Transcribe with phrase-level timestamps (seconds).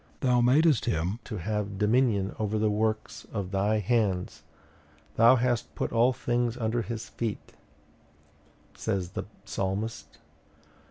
[0.21, 4.41] 'Thou madest him to have dominion over the works of thy hands;
[5.15, 7.53] thou hast put all things under his feet,'
[8.73, 10.17] says the Psalmist.